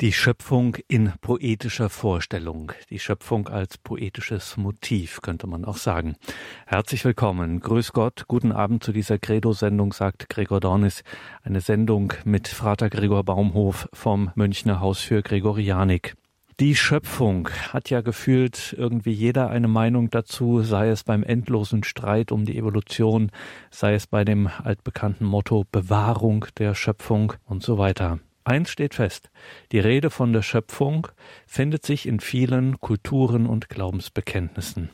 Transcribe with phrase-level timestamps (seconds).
[0.00, 6.16] Die Schöpfung in poetischer Vorstellung, die Schöpfung als poetisches Motiv, könnte man auch sagen.
[6.64, 11.02] Herzlich willkommen, grüß Gott, guten Abend zu dieser Credo-Sendung, sagt Gregor Dornis,
[11.42, 16.14] eine Sendung mit Frater Gregor Baumhof vom Münchner Haus für Gregorianik.
[16.60, 22.32] Die Schöpfung hat ja gefühlt irgendwie jeder eine Meinung dazu, sei es beim endlosen Streit
[22.32, 23.30] um die Evolution,
[23.70, 28.18] sei es bei dem altbekannten Motto Bewahrung der Schöpfung und so weiter.
[28.44, 29.30] Eins steht fest,
[29.72, 31.08] die Rede von der Schöpfung
[31.46, 34.90] findet sich in vielen Kulturen und Glaubensbekenntnissen.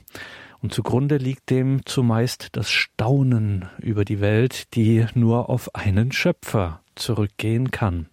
[0.61, 6.81] Und zugrunde liegt dem zumeist das Staunen über die Welt, die nur auf einen Schöpfer
[6.97, 8.09] zurückgehen kann.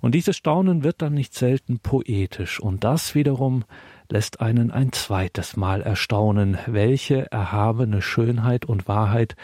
[0.00, 3.64] Und dieses Staunen wird dann nicht selten poetisch, und das wiederum
[4.10, 9.36] lässt einen ein zweites Mal erstaunen, welche erhabene Schönheit und Wahrheit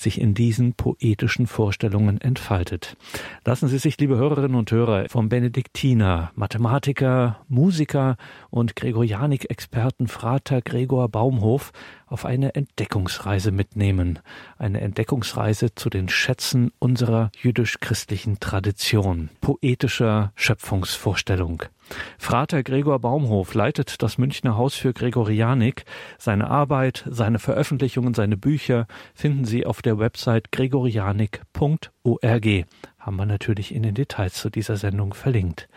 [0.00, 2.96] sich in diesen poetischen Vorstellungen entfaltet.
[3.44, 8.16] Lassen Sie sich, liebe Hörerinnen und Hörer, vom Benediktiner, Mathematiker, Musiker
[8.50, 11.72] und Gregorianik-Experten Frater Gregor Baumhof
[12.06, 14.18] auf eine Entdeckungsreise mitnehmen,
[14.58, 21.62] eine Entdeckungsreise zu den Schätzen unserer jüdisch-christlichen Tradition, poetischer Schöpfungsvorstellung.
[22.18, 25.84] Frater Gregor Baumhof leitet das Münchner Haus für Gregorianik.
[26.18, 32.66] Seine Arbeit, seine Veröffentlichungen, seine Bücher finden Sie auf der Website gregorianik.org.
[32.98, 35.68] Haben wir natürlich in den Details zu dieser Sendung verlinkt.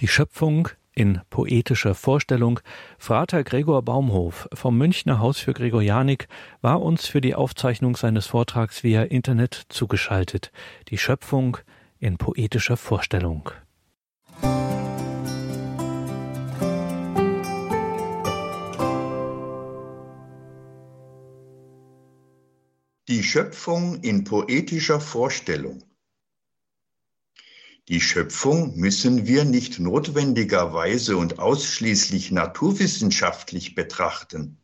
[0.00, 2.58] Die Schöpfung in poetischer Vorstellung.
[2.98, 6.26] Frater Gregor Baumhof vom Münchner Haus für Gregorianik
[6.62, 10.50] war uns für die Aufzeichnung seines Vortrags via Internet zugeschaltet.
[10.88, 11.58] Die Schöpfung
[11.98, 13.50] in poetischer Vorstellung.
[23.16, 25.82] Die Schöpfung in poetischer Vorstellung.
[27.88, 34.58] Die Schöpfung müssen wir nicht notwendigerweise und ausschließlich naturwissenschaftlich betrachten.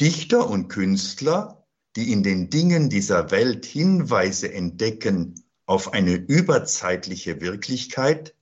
[0.00, 8.34] Dichter und Künstler, die in den Dingen dieser Welt Hinweise entdecken auf eine überzeitliche Wirklichkeit,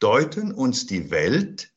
[0.00, 1.72] deuten uns die Welt,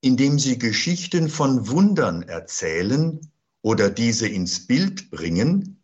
[0.00, 3.31] indem sie Geschichten von Wundern erzählen
[3.62, 5.82] oder diese ins Bild bringen,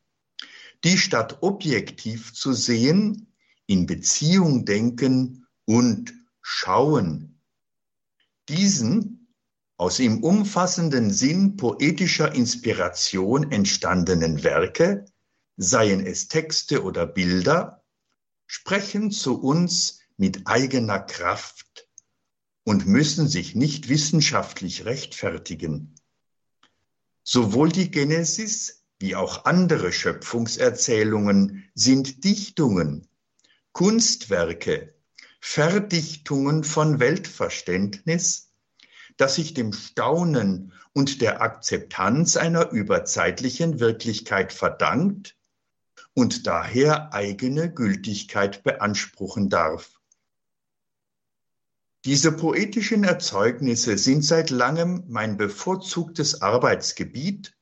[0.85, 3.33] die statt objektiv zu sehen,
[3.67, 7.41] in Beziehung denken und schauen.
[8.49, 9.19] Diesen
[9.77, 15.05] aus im umfassenden Sinn poetischer Inspiration entstandenen Werke,
[15.57, 17.85] seien es Texte oder Bilder,
[18.47, 21.89] sprechen zu uns mit eigener Kraft
[22.65, 25.98] und müssen sich nicht wissenschaftlich rechtfertigen.
[27.31, 33.07] Sowohl die Genesis wie auch andere Schöpfungserzählungen sind Dichtungen,
[33.73, 34.95] Kunstwerke,
[35.39, 38.55] Verdichtungen von Weltverständnis,
[39.19, 45.37] das sich dem Staunen und der Akzeptanz einer überzeitlichen Wirklichkeit verdankt
[46.15, 49.98] und daher eigene Gültigkeit beanspruchen darf.
[52.09, 57.55] Diese poetischen Erzeugnisse sind seit langem mein bevorzugtes Arbeitsgebiet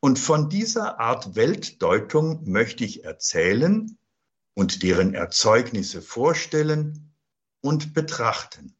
[0.00, 3.96] und von dieser Art Weltdeutung möchte ich erzählen
[4.54, 7.14] und deren Erzeugnisse vorstellen
[7.60, 8.74] und betrachten.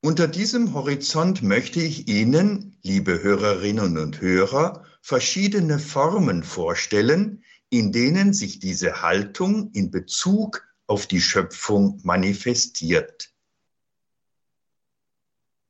[0.00, 8.32] Unter diesem Horizont möchte ich Ihnen, liebe Hörerinnen und Hörer, verschiedene Formen vorstellen, in denen
[8.32, 13.32] sich diese Haltung in Bezug auf die Schöpfung manifestiert.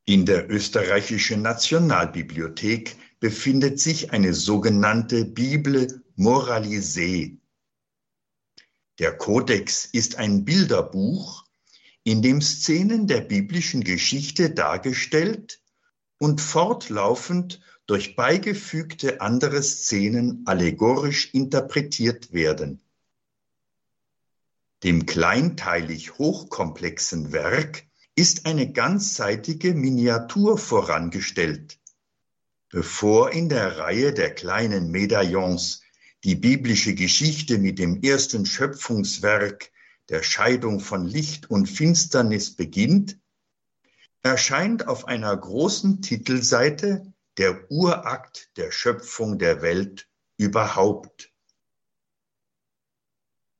[0.07, 7.37] In der österreichischen Nationalbibliothek befindet sich eine sogenannte Bible moralisée.
[8.99, 11.45] Der Kodex ist ein Bilderbuch,
[12.03, 15.61] in dem Szenen der biblischen Geschichte dargestellt
[16.19, 22.81] und fortlaufend durch beigefügte andere Szenen allegorisch interpretiert werden.
[24.83, 27.85] Dem kleinteilig hochkomplexen Werk
[28.15, 31.79] ist eine ganzseitige Miniatur vorangestellt.
[32.71, 35.83] Bevor in der Reihe der kleinen Medaillons
[36.25, 39.71] die biblische Geschichte mit dem ersten Schöpfungswerk
[40.09, 43.19] der Scheidung von Licht und Finsternis beginnt,
[44.23, 51.30] erscheint auf einer großen Titelseite der Urakt der Schöpfung der Welt überhaupt.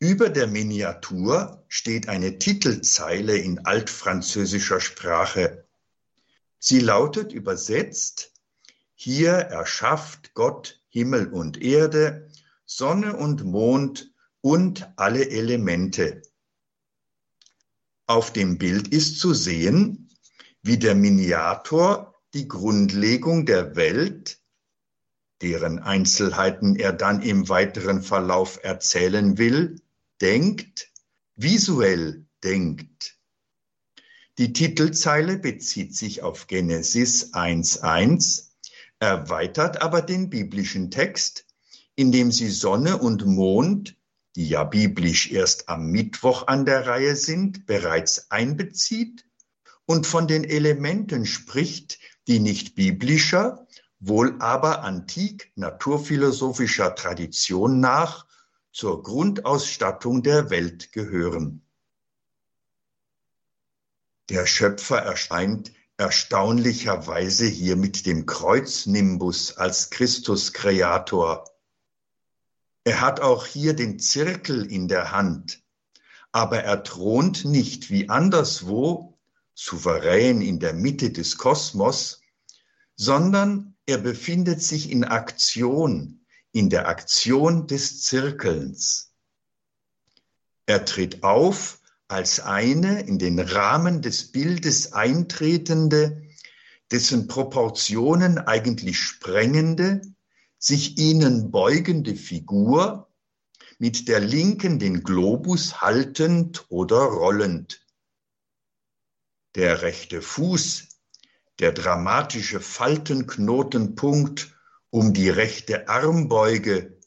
[0.03, 5.67] Über der Miniatur steht eine Titelzeile in altfranzösischer Sprache.
[6.59, 8.33] Sie lautet übersetzt,
[8.95, 12.31] hier erschafft Gott Himmel und Erde,
[12.65, 14.11] Sonne und Mond
[14.41, 16.23] und alle Elemente.
[18.07, 20.09] Auf dem Bild ist zu sehen,
[20.63, 24.39] wie der Miniator die Grundlegung der Welt,
[25.43, 29.77] deren Einzelheiten er dann im weiteren Verlauf erzählen will,
[30.21, 30.91] denkt,
[31.37, 33.19] visuell denkt.
[34.39, 38.51] Die Titelzeile bezieht sich auf Genesis 1.1,
[38.99, 41.47] erweitert aber den biblischen Text,
[41.95, 43.97] indem sie Sonne und Mond,
[44.37, 49.27] die ja biblisch erst am Mittwoch an der Reihe sind, bereits einbezieht
[49.87, 53.67] und von den Elementen spricht, die nicht biblischer,
[53.99, 58.27] wohl aber antik naturphilosophischer Tradition nach
[58.73, 61.63] zur Grundausstattung der Welt gehören.
[64.29, 71.51] Der Schöpfer erscheint erstaunlicherweise hier mit dem Kreuznimbus als Christus-Kreator.
[72.85, 75.63] Er hat auch hier den Zirkel in der Hand,
[76.33, 79.19] aber er thront nicht wie anderswo,
[79.55, 82.23] souverän in der Mitte des Kosmos,
[82.95, 86.20] sondern er befindet sich in Aktion,
[86.53, 89.13] in der Aktion des Zirkelns.
[90.67, 96.23] Er tritt auf als eine in den Rahmen des Bildes eintretende,
[96.91, 100.03] dessen Proportionen eigentlich sprengende,
[100.59, 103.09] sich ihnen beugende Figur,
[103.79, 107.87] mit der linken den Globus haltend oder rollend.
[109.55, 110.89] Der rechte Fuß,
[111.61, 114.55] der dramatische Faltenknotenpunkt
[114.91, 116.99] um die rechte Armbeuge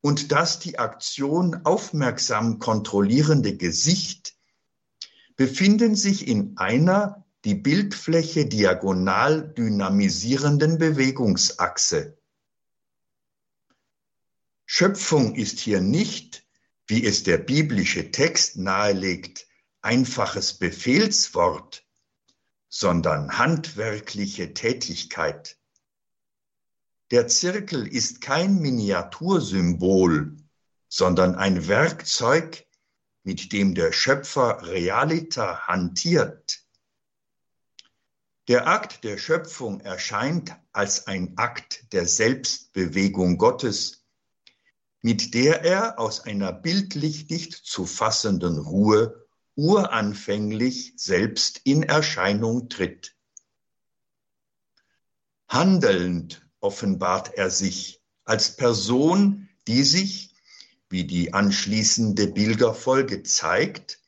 [0.00, 4.34] und das die Aktion aufmerksam kontrollierende Gesicht
[5.36, 12.18] befinden sich in einer die Bildfläche diagonal dynamisierenden Bewegungsachse.
[14.64, 16.46] Schöpfung ist hier nicht,
[16.86, 19.46] wie es der biblische Text nahelegt,
[19.80, 21.84] einfaches Befehlswort,
[22.68, 25.58] sondern handwerkliche Tätigkeit.
[27.12, 30.34] Der Zirkel ist kein Miniatursymbol,
[30.88, 32.66] sondern ein Werkzeug,
[33.22, 36.64] mit dem der Schöpfer Realita hantiert.
[38.48, 44.06] Der Akt der Schöpfung erscheint als ein Akt der Selbstbewegung Gottes,
[45.02, 53.14] mit der er aus einer bildlich nicht zu fassenden Ruhe uranfänglich selbst in Erscheinung tritt.
[55.46, 60.34] Handelnd offenbart er sich als Person, die sich
[60.88, 64.00] wie die anschließende Bilderfolge zeigt,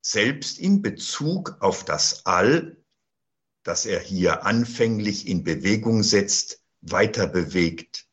[0.00, 2.76] selbst in Bezug auf das All,
[3.62, 8.06] das er hier anfänglich in Bewegung setzt, weiter bewegt.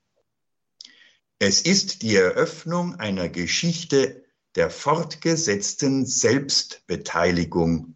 [1.39, 4.23] Es ist die Eröffnung einer Geschichte
[4.55, 7.95] der fortgesetzten Selbstbeteiligung.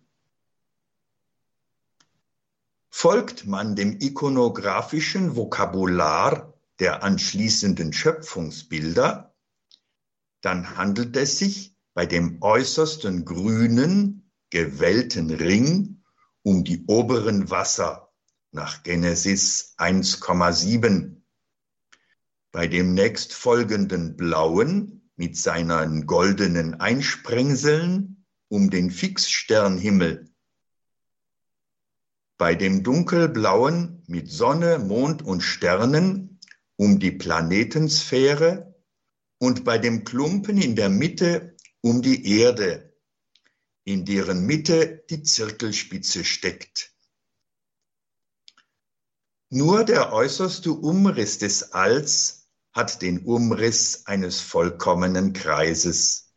[2.89, 9.35] Folgt man dem ikonografischen Vokabular der anschließenden Schöpfungsbilder,
[10.41, 16.03] dann handelt es sich bei dem äußersten grünen, gewellten Ring
[16.43, 18.11] um die oberen Wasser
[18.51, 21.21] nach Genesis 1,7.
[22.51, 30.28] Bei dem nächstfolgenden blauen mit seinen goldenen Einsprengseln um den Fixsternhimmel.
[32.39, 36.39] Bei dem dunkelblauen mit Sonne, Mond und Sternen
[36.77, 38.81] um die Planetensphäre
[39.39, 42.93] und bei dem Klumpen in der Mitte um die Erde,
[43.83, 46.93] in deren Mitte die Zirkelspitze steckt.
[49.49, 56.31] Nur der äußerste Umriss des Alls hat den Umriss eines vollkommenen Kreises.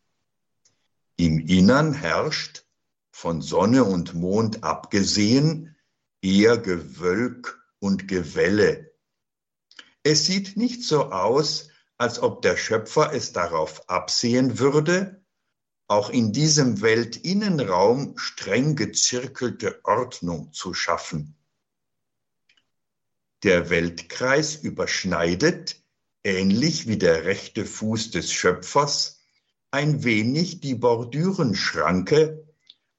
[1.15, 2.65] Im Innern herrscht,
[3.13, 5.72] von Sonne und Mond abgesehen,
[6.23, 8.93] eher Gewölk und Gewelle.
[10.05, 15.23] Es sieht nicht so aus, als ob der Schöpfer es darauf absehen würde,
[15.89, 21.37] auch in diesem Weltinnenraum streng gezirkelte Ordnung zu schaffen.
[23.43, 25.83] Der Weltkreis überschneidet,
[26.25, 29.21] ähnlich wie der rechte Fuß des Schöpfers,
[29.71, 32.47] ein wenig die Bordürenschranke,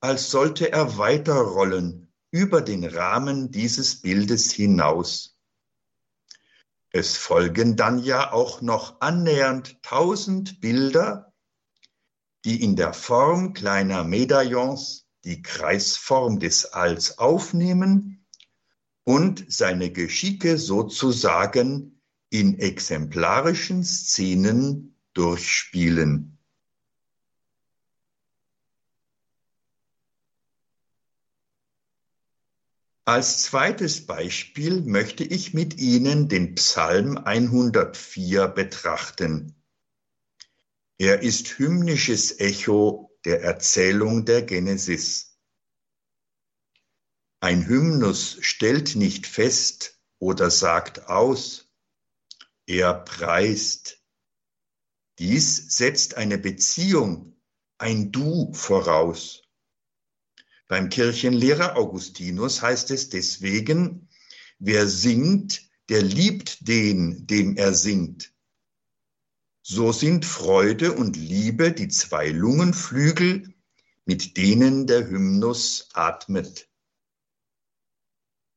[0.02, 2.03] als sollte er weiterrollen
[2.34, 5.38] über den Rahmen dieses Bildes hinaus.
[6.90, 11.32] Es folgen dann ja auch noch annähernd tausend Bilder,
[12.44, 18.26] die in der Form kleiner Medaillons die Kreisform des Alls aufnehmen
[19.04, 26.33] und seine Geschicke sozusagen in exemplarischen Szenen durchspielen.
[33.06, 39.62] Als zweites Beispiel möchte ich mit Ihnen den Psalm 104 betrachten.
[40.98, 45.38] Er ist hymnisches Echo der Erzählung der Genesis.
[47.42, 51.70] Ein Hymnus stellt nicht fest oder sagt aus,
[52.66, 54.02] er preist.
[55.20, 57.36] Dies setzt eine Beziehung,
[57.78, 59.43] ein Du voraus.
[60.68, 64.08] Beim Kirchenlehrer Augustinus heißt es deswegen,
[64.60, 68.34] wer singt, der liebt den, dem er singt.
[69.62, 73.54] So sind Freude und Liebe die zwei Lungenflügel,
[74.06, 76.70] mit denen der Hymnus atmet.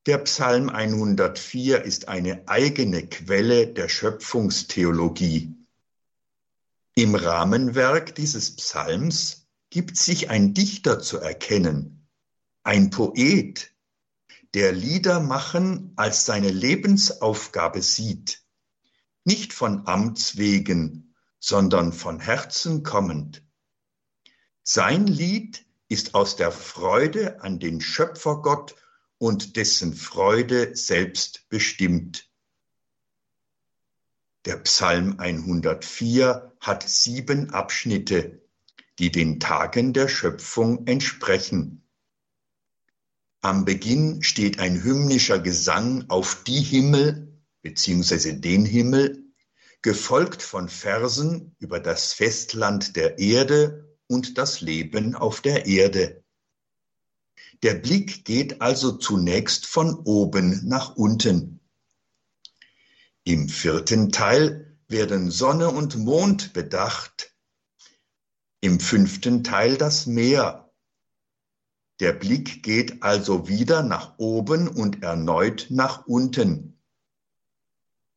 [0.05, 5.53] Der Psalm 104 ist eine eigene Quelle der Schöpfungstheologie.
[6.95, 11.96] Im Rahmenwerk dieses Psalms gibt sich ein Dichter zu erkennen,
[12.67, 13.73] ein Poet,
[14.53, 18.43] der Lieder machen als seine Lebensaufgabe sieht,
[19.23, 23.41] nicht von Amts wegen, sondern von Herzen kommend.
[24.63, 28.75] Sein Lied ist aus der Freude an den Schöpfergott
[29.17, 32.29] und dessen Freude selbst bestimmt.
[34.43, 38.41] Der Psalm 104 hat sieben Abschnitte,
[38.99, 41.86] die den Tagen der Schöpfung entsprechen.
[43.47, 48.33] Am Beginn steht ein hymnischer Gesang auf die Himmel bzw.
[48.33, 49.23] den Himmel,
[49.81, 56.25] gefolgt von Versen über das Festland der Erde und das Leben auf der Erde.
[57.63, 61.61] Der Blick geht also zunächst von oben nach unten.
[63.23, 67.33] Im vierten Teil werden Sonne und Mond bedacht,
[68.59, 70.66] im fünften Teil das Meer
[71.99, 76.77] der Blick geht also wieder nach oben und erneut nach unten.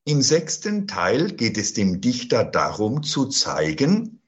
[0.04, 4.20] Im sechsten Teil geht es dem Dichter darum zu zeigen,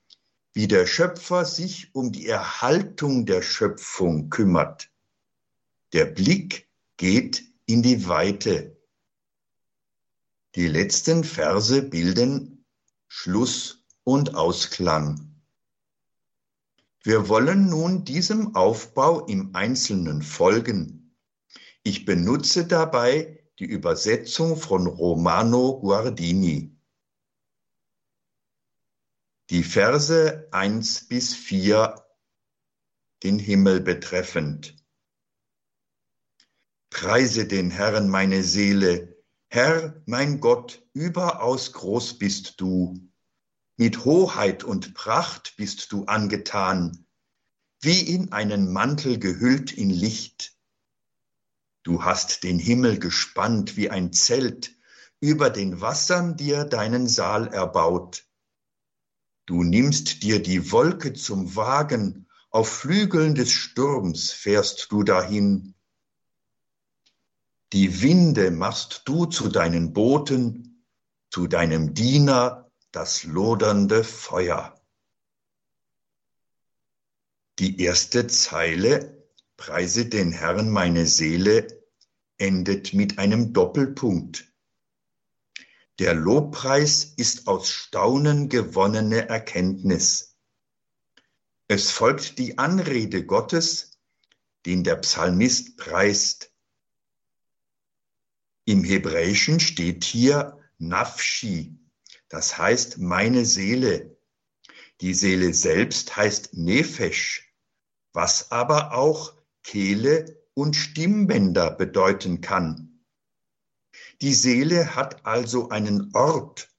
[0.52, 4.90] wie der Schöpfer sich um die Erhaltung der Schöpfung kümmert.
[5.92, 8.76] Der Blick geht in die Weite.
[10.54, 12.64] Die letzten Verse bilden
[13.08, 15.31] Schluss und Ausklang.
[17.04, 21.16] Wir wollen nun diesem Aufbau im Einzelnen folgen.
[21.82, 26.76] Ich benutze dabei die Übersetzung von Romano Guardini.
[29.50, 31.94] Die Verse 1 bis 4
[33.24, 34.76] den Himmel betreffend.
[36.90, 39.16] Preise den Herrn meine Seele,
[39.48, 43.11] Herr, mein Gott, überaus groß bist du.
[43.76, 47.06] Mit Hoheit und Pracht bist du angetan,
[47.80, 50.56] wie in einen Mantel gehüllt in Licht.
[51.82, 54.76] Du hast den Himmel gespannt wie ein Zelt,
[55.20, 58.26] über den Wassern dir deinen Saal erbaut.
[59.46, 65.74] Du nimmst dir die Wolke zum Wagen, auf Flügeln des Sturms fährst du dahin.
[67.72, 70.84] Die Winde machst du zu deinen Booten,
[71.30, 72.61] zu deinem Diener
[72.92, 74.78] das lodernde Feuer.
[77.58, 81.66] Die erste Zeile, Preise den Herrn meine Seele,
[82.36, 84.52] endet mit einem Doppelpunkt.
[85.98, 90.36] Der Lobpreis ist aus Staunen gewonnene Erkenntnis.
[91.68, 93.98] Es folgt die Anrede Gottes,
[94.66, 96.52] den der Psalmist preist.
[98.64, 101.81] Im Hebräischen steht hier Nafshi,
[102.32, 104.16] das heißt meine Seele.
[105.02, 107.54] Die Seele selbst heißt Nefesh,
[108.14, 113.04] was aber auch Kehle und Stimmbänder bedeuten kann.
[114.22, 116.70] Die Seele hat also einen Ort,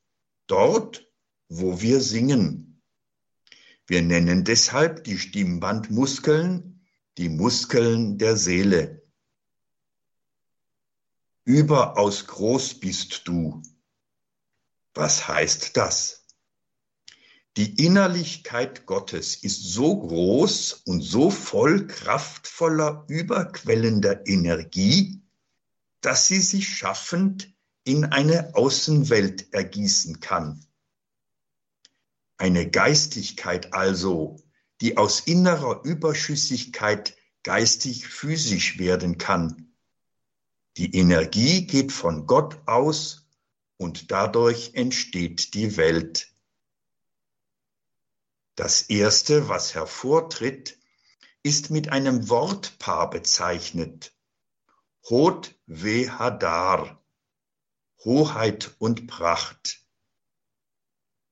[0.48, 1.08] dort,
[1.50, 2.82] wo wir singen.
[3.86, 6.84] Wir nennen deshalb die Stimmbandmuskeln
[7.20, 9.04] die Muskeln der Seele.
[11.46, 13.62] Überaus groß bist du,
[14.94, 16.26] was heißt das?
[17.56, 25.22] Die Innerlichkeit Gottes ist so groß und so voll kraftvoller, überquellender Energie,
[26.02, 30.66] dass sie sich schaffend in eine Außenwelt ergießen kann.
[32.38, 34.42] Eine Geistigkeit also,
[34.82, 39.74] die aus innerer Überschüssigkeit geistig-physisch werden kann.
[40.78, 43.23] Die Energie geht von Gott aus
[43.78, 46.34] und dadurch entsteht die Welt.
[48.56, 50.78] Das Erste, was hervortritt,
[51.42, 54.14] ist mit einem Wortpaar bezeichnet.
[55.10, 57.04] Hod ve Hadar,
[58.06, 59.82] Hoheit und Pracht.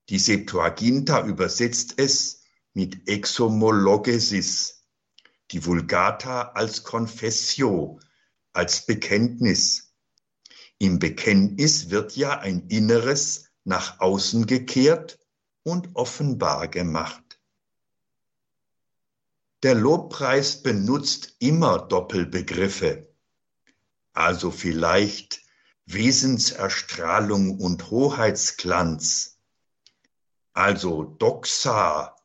[0.10, 2.44] Die Septuaginta übersetzt es
[2.74, 4.84] mit Exomologesis,
[5.52, 8.00] die Vulgata als Confessio,
[8.52, 9.91] als Bekenntnis.
[10.82, 15.20] Im Bekenntnis wird ja ein Inneres nach außen gekehrt
[15.62, 17.40] und offenbar gemacht.
[19.62, 23.14] Der Lobpreis benutzt immer Doppelbegriffe,
[24.14, 25.42] also vielleicht
[25.86, 29.38] Wesenserstrahlung und Hoheitsglanz,
[30.54, 32.16] also Doxa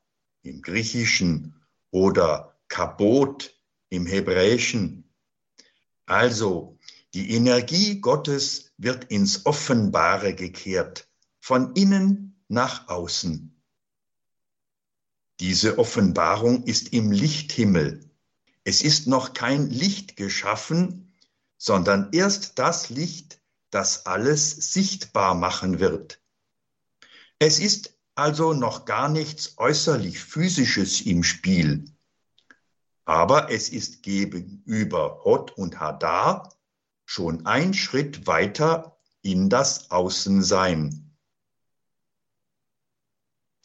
[0.40, 3.54] im Griechischen oder Kabot
[3.90, 5.12] im Hebräischen.
[6.06, 6.75] Also
[7.16, 11.08] die Energie Gottes wird ins Offenbare gekehrt,
[11.40, 13.58] von innen nach außen.
[15.40, 18.10] Diese Offenbarung ist im Lichthimmel.
[18.64, 21.16] Es ist noch kein Licht geschaffen,
[21.56, 26.20] sondern erst das Licht, das alles sichtbar machen wird.
[27.38, 31.86] Es ist also noch gar nichts äußerlich physisches im Spiel.
[33.06, 36.55] Aber es ist gegenüber Hot und Hadar
[37.06, 41.06] schon ein Schritt weiter in das Außensein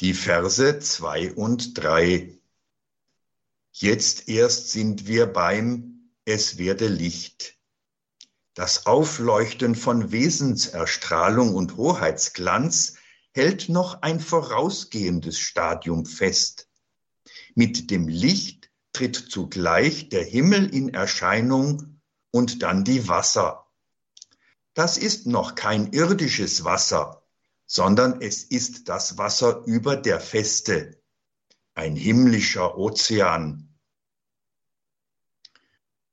[0.02, 2.40] die Verse zwei und drei.
[3.72, 7.56] Jetzt erst sind wir beim Es werde Licht.
[8.56, 12.96] Das Aufleuchten von Wesenserstrahlung und Hoheitsglanz
[13.32, 16.68] hält noch ein vorausgehendes Stadium fest.
[17.54, 22.01] Mit dem Licht tritt zugleich der Himmel in Erscheinung
[22.32, 23.68] und dann die Wasser.
[24.74, 27.22] Das ist noch kein irdisches Wasser,
[27.66, 31.02] sondern es ist das Wasser über der Feste,
[31.74, 33.78] ein himmlischer Ozean.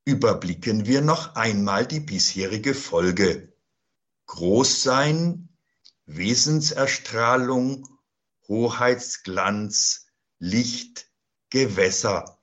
[0.05, 3.53] Überblicken wir noch einmal die bisherige Folge.
[4.25, 5.49] Großsein,
[6.05, 7.87] Wesenserstrahlung,
[8.47, 10.07] Hoheitsglanz,
[10.39, 11.07] Licht,
[11.49, 12.38] Gewässer.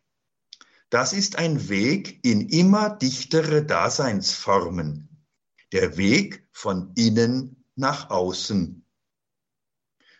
[0.90, 5.24] Das ist ein Weg in immer dichtere Daseinsformen,
[5.72, 8.84] der Weg von innen nach außen.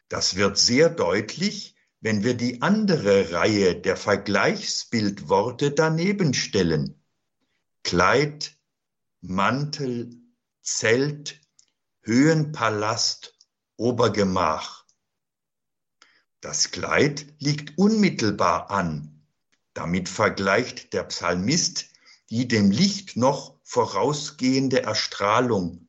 [0.08, 7.02] Das wird sehr deutlich, wenn wir die andere Reihe der Vergleichsbildworte daneben stellen.
[7.82, 8.56] Kleid,
[9.20, 10.10] Mantel,
[10.62, 11.40] Zelt,
[12.02, 13.38] Höhenpalast,
[13.76, 14.84] Obergemach.
[16.40, 19.15] Das Kleid liegt unmittelbar an.
[19.76, 21.90] Damit vergleicht der Psalmist
[22.30, 25.86] die dem Licht noch vorausgehende Erstrahlung.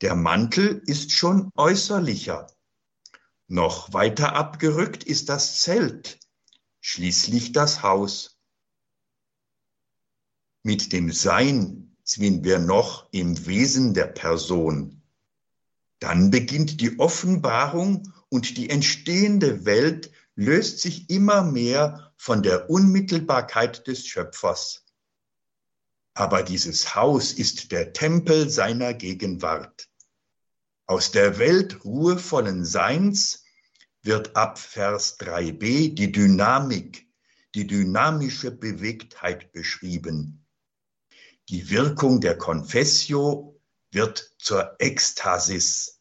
[0.00, 2.48] Der Mantel ist schon äußerlicher.
[3.46, 6.18] Noch weiter abgerückt ist das Zelt,
[6.80, 8.36] schließlich das Haus.
[10.64, 15.02] Mit dem Sein sind wir noch im Wesen der Person.
[16.00, 23.86] Dann beginnt die Offenbarung und die entstehende Welt löst sich immer mehr von der Unmittelbarkeit
[23.86, 24.84] des Schöpfers.
[26.14, 29.88] Aber dieses Haus ist der Tempel seiner Gegenwart.
[30.86, 33.44] Aus der Welt ruhevollen Seins
[34.02, 37.08] wird ab Vers 3b die Dynamik,
[37.54, 40.46] die dynamische Bewegtheit beschrieben.
[41.48, 46.00] Die Wirkung der Confessio wird zur Ekstasis.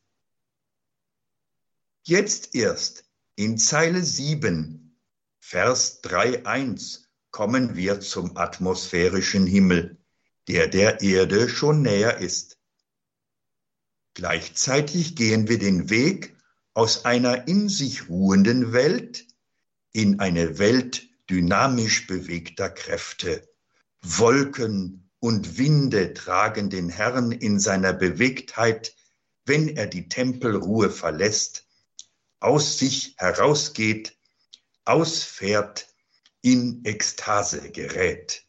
[2.03, 3.04] Jetzt erst
[3.35, 4.97] in Zeile 7,
[5.39, 9.97] Vers 3.1 kommen wir zum atmosphärischen Himmel,
[10.47, 12.57] der der Erde schon näher ist.
[14.13, 16.35] Gleichzeitig gehen wir den Weg
[16.73, 19.27] aus einer in sich ruhenden Welt
[19.91, 23.47] in eine Welt dynamisch bewegter Kräfte.
[24.01, 28.95] Wolken und Winde tragen den Herrn in seiner Bewegtheit,
[29.45, 31.64] wenn er die Tempelruhe verlässt,
[32.45, 34.15] aus sich herausgeht,
[34.85, 35.87] ausfährt,
[36.41, 38.43] in Ekstase gerät.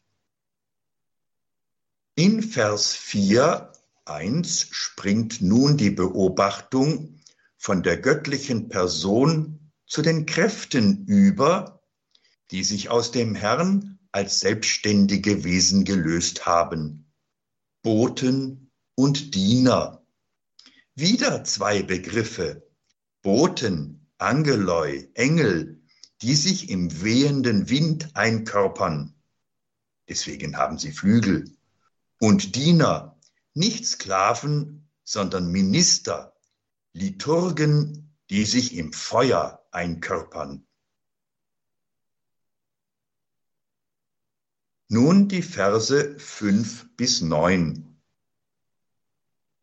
[2.13, 3.73] In Vers 4
[4.05, 7.19] 1 springt nun die Beobachtung
[7.57, 11.81] von der göttlichen Person zu den Kräften über,
[12.51, 17.11] die sich aus dem Herrn als selbstständige Wesen gelöst haben.
[17.81, 20.05] Boten und Diener.
[20.93, 22.66] Wieder zwei Begriffe.
[23.21, 25.81] Boten, Angeloi, Engel,
[26.21, 29.13] die sich im wehenden Wind einkörpern.
[30.09, 31.51] Deswegen haben sie Flügel.
[32.19, 33.19] Und Diener,
[33.53, 36.35] nicht Sklaven, sondern Minister,
[36.93, 40.65] Liturgen, die sich im Feuer einkörpern.
[44.89, 47.97] Nun die Verse fünf bis neun.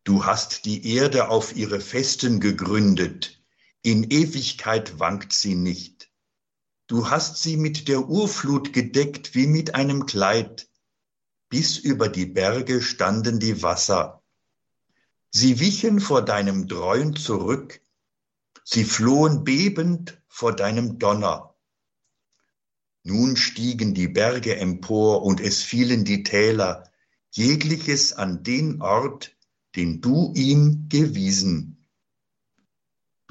[0.05, 3.43] Du hast die Erde auf ihre Festen gegründet,
[3.85, 6.11] in Ewigkeit wankt sie nicht.
[6.87, 10.71] Du hast sie mit der Urflut gedeckt wie mit einem Kleid,
[11.51, 14.23] bis über die Berge standen die Wasser.
[15.31, 17.83] Sie wichen vor deinem Dreuen zurück,
[18.65, 21.55] sie flohen bebend vor deinem Donner.
[23.03, 26.91] Nun stiegen die Berge empor und es fielen die Täler,
[27.33, 29.37] jegliches an den Ort,
[29.77, 31.74] den du ihm gewiesen.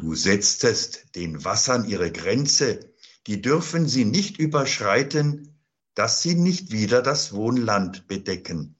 [0.03, 2.91] Du setztest den Wassern ihre Grenze,
[3.25, 5.57] die dürfen sie nicht überschreiten,
[5.95, 8.75] dass sie nicht wieder das Wohnland bedecken.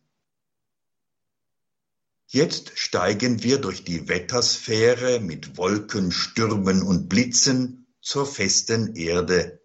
[2.27, 9.61] Jetzt steigen wir durch die Wettersphäre mit Wolken, Stürmen und Blitzen zur festen Erde.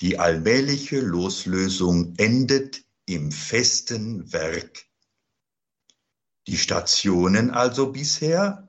[0.00, 4.86] Die allmähliche Loslösung endet im festen Werk.
[6.48, 8.65] Die Stationen also bisher,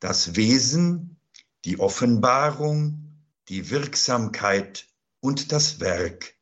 [0.00, 1.20] das Wesen,
[1.64, 4.86] die Offenbarung, die Wirksamkeit
[5.20, 6.34] und das Werk.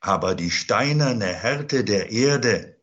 [0.00, 2.80] Aber die steinerne Härte der Erde,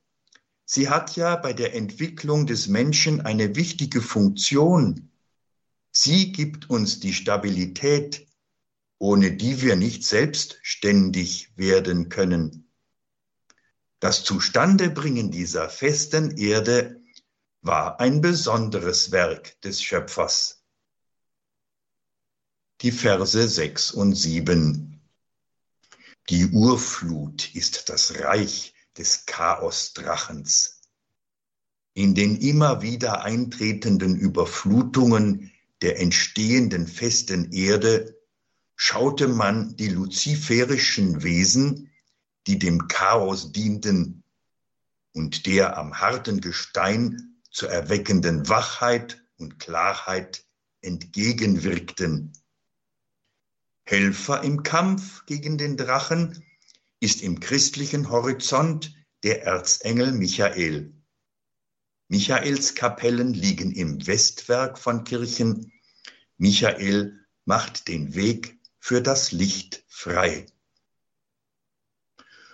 [0.66, 5.12] sie hat ja bei der Entwicklung des Menschen eine wichtige Funktion.
[5.92, 8.28] Sie gibt uns die Stabilität,
[9.00, 12.68] ohne die wir nicht selbstständig werden können.
[14.00, 16.97] Das Zustandebringen dieser festen Erde
[17.68, 20.64] war ein besonderes Werk des Schöpfers.
[22.82, 25.02] Die Verse 6 und 7.
[26.30, 30.82] Die Urflut ist das Reich des Chaosdrachens.
[31.94, 35.52] In den immer wieder eintretenden Überflutungen
[35.82, 38.18] der entstehenden festen Erde
[38.76, 41.92] schaute man die luziferischen Wesen,
[42.46, 44.24] die dem Chaos dienten
[45.14, 50.46] und der am harten Gestein zur erweckenden Wachheit und Klarheit
[50.82, 52.34] entgegenwirkten.
[53.84, 56.44] Helfer im Kampf gegen den Drachen
[57.00, 60.94] ist im christlichen Horizont der Erzengel Michael.
[62.10, 65.72] Michaels Kapellen liegen im Westwerk von Kirchen.
[66.38, 70.46] Michael macht den Weg für das Licht frei.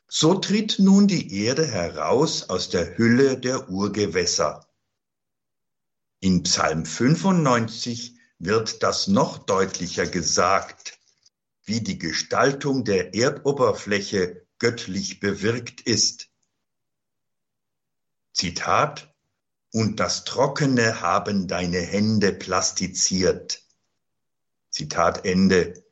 [0.08, 4.68] So tritt nun die Erde heraus aus der Hülle der Urgewässer.
[6.24, 10.98] In Psalm 95 wird das noch deutlicher gesagt,
[11.66, 16.30] wie die Gestaltung der Erdoberfläche göttlich bewirkt ist.
[18.32, 19.14] Zitat,
[19.74, 23.62] und das Trockene haben deine Hände plastiziert.
[24.70, 25.84] Zitat Ende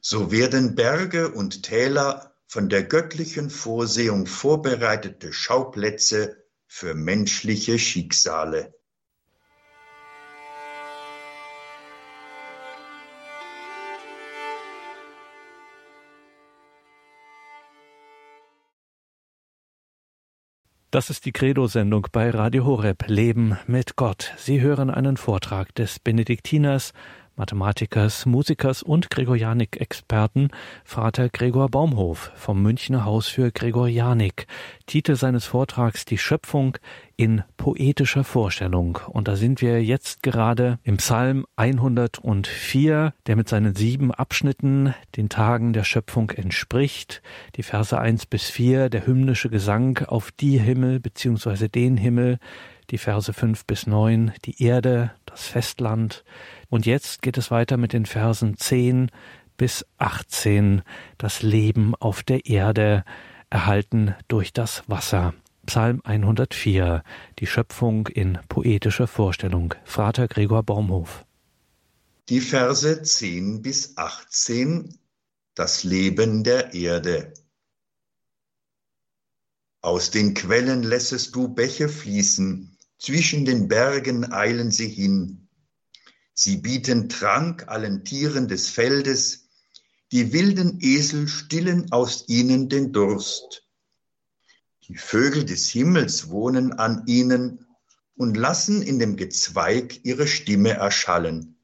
[0.00, 8.74] so werden Berge und Täler von der göttlichen Vorsehung vorbereitete Schauplätze für menschliche Schicksale.
[20.90, 24.32] Das ist die Credo-Sendung bei Radio Horeb Leben mit Gott.
[24.38, 26.94] Sie hören einen Vortrag des Benediktiners
[27.38, 30.50] Mathematikers, Musikers und Gregorianik-Experten
[30.84, 34.46] Vater Gregor Baumhof vom Münchner Haus für Gregorianik.
[34.86, 36.76] Titel seines Vortrags Die Schöpfung
[37.16, 38.98] in poetischer Vorstellung.
[39.08, 45.28] Und da sind wir jetzt gerade im Psalm 104, der mit seinen sieben Abschnitten den
[45.28, 47.22] Tagen der Schöpfung entspricht.
[47.56, 51.68] Die Verse 1 bis 4, der hymnische Gesang auf die Himmel bzw.
[51.68, 52.38] den Himmel.
[52.90, 56.24] Die Verse 5 bis 9, die Erde, das Festland,
[56.68, 59.10] und jetzt geht es weiter mit den Versen 10
[59.56, 60.82] bis 18,
[61.18, 63.04] das Leben auf der Erde,
[63.50, 65.34] erhalten durch das Wasser.
[65.66, 67.02] Psalm 104,
[67.38, 69.74] die Schöpfung in poetischer Vorstellung.
[69.84, 71.26] Vater Gregor Baumhof.
[72.30, 74.96] Die Verse 10 bis 18,
[75.54, 77.34] das Leben der Erde.
[79.82, 85.48] Aus den Quellen lässest du Bäche fließen, zwischen den Bergen eilen sie hin.
[86.34, 89.48] Sie bieten Trank allen Tieren des Feldes,
[90.12, 93.64] die wilden Esel stillen aus ihnen den Durst.
[94.88, 97.66] Die Vögel des Himmels wohnen an ihnen
[98.16, 101.58] und lassen in dem Gezweig ihre Stimme erschallen.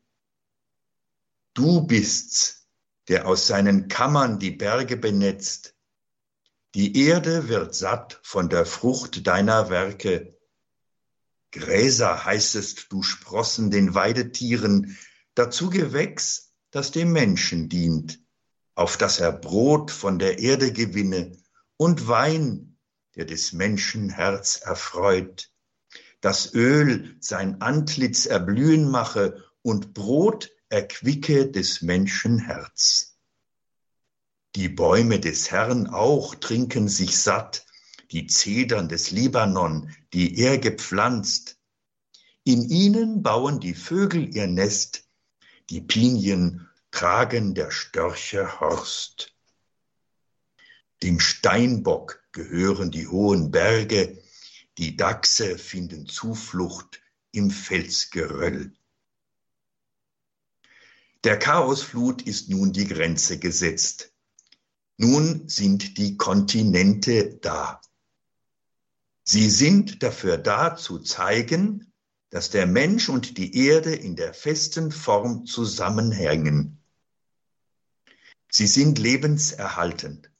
[1.54, 2.66] Du bist's,
[3.08, 5.74] der aus seinen Kammern die Berge benetzt.
[6.74, 10.33] Die Erde wird satt von der Frucht deiner Werke.
[11.54, 14.98] Gräser heißest du Sprossen den Weidetieren,
[15.34, 18.20] dazu Gewächs, das dem Menschen dient.
[18.74, 21.36] auf dass er Brot von der Erde gewinne
[21.76, 22.76] und Wein,
[23.14, 25.52] der des Menschen Herz erfreut,
[26.20, 33.16] das Öl sein Antlitz erblühen mache und Brot erquicke des Menschen Herz.
[34.56, 37.64] Die Bäume des Herrn auch trinken sich satt,
[38.10, 41.58] die Zedern des Libanon, die er gepflanzt.
[42.44, 45.08] In ihnen bauen die Vögel ihr Nest,
[45.70, 49.34] die Pinien tragen der Störche Horst.
[51.02, 54.22] Dem Steinbock gehören die hohen Berge,
[54.78, 58.72] die Dachse finden Zuflucht im Felsgeröll.
[61.24, 64.12] Der Chaosflut ist nun die Grenze gesetzt.
[64.96, 67.80] Nun sind die Kontinente da.
[69.24, 71.92] Sie sind dafür da zu zeigen,
[72.28, 76.82] dass der Mensch und die Erde in der festen Form zusammenhängen.
[78.50, 80.30] Sie sind lebenserhaltend.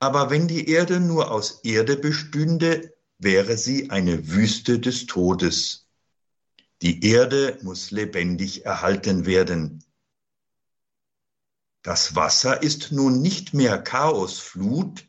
[0.00, 5.86] Aber wenn die Erde nur aus Erde bestünde, wäre sie eine Wüste des Todes.
[6.82, 9.84] Die Erde muss lebendig erhalten werden.
[11.82, 15.07] Das Wasser ist nun nicht mehr Chaosflut,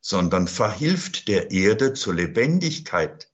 [0.00, 3.30] sondern verhilft der Erde zur Lebendigkeit.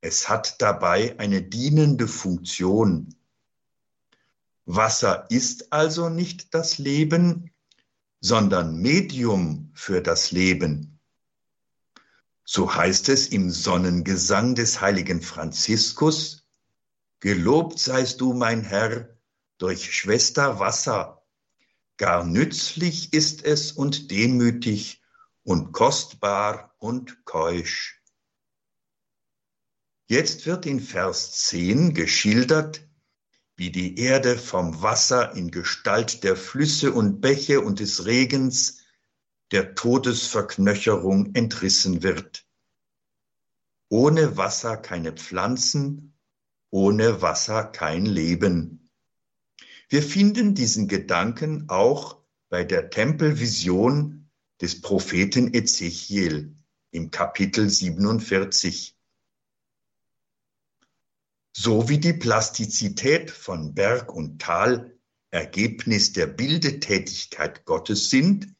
[0.00, 3.14] Es hat dabei eine dienende Funktion.
[4.66, 7.50] Wasser ist also nicht das Leben,
[8.20, 10.98] sondern Medium für das Leben.
[12.44, 16.44] So heißt es im Sonnengesang des heiligen Franziskus,
[17.20, 19.08] Gelobt seist du, mein Herr,
[19.56, 21.22] durch Schwester Wasser.
[21.96, 25.02] Gar nützlich ist es und demütig
[25.44, 28.02] und kostbar und keusch.
[30.06, 32.86] Jetzt wird in Vers 10 geschildert,
[33.56, 38.80] wie die Erde vom Wasser in Gestalt der Flüsse und Bäche und des Regens
[39.52, 42.44] der Todesverknöcherung entrissen wird.
[43.88, 46.14] Ohne Wasser keine Pflanzen
[46.74, 48.90] ohne Wasser kein Leben.
[49.88, 54.23] Wir finden diesen Gedanken auch bei der Tempelvision
[54.60, 56.54] des Propheten Ezechiel
[56.90, 58.96] im Kapitel 47.
[61.52, 64.98] So wie die Plastizität von Berg und Tal
[65.30, 68.54] Ergebnis der Bildetätigkeit Gottes sind,